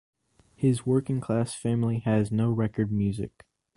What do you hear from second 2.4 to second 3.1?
record